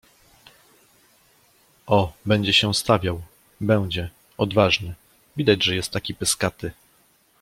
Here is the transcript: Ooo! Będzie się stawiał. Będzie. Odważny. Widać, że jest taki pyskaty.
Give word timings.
Ooo! 1.87 2.11
Będzie 2.25 2.53
się 2.53 2.73
stawiał. 2.73 3.21
Będzie. 3.61 4.09
Odważny. 4.37 4.93
Widać, 5.37 5.63
że 5.63 5.75
jest 5.75 5.91
taki 5.91 6.15
pyskaty. 6.15 6.71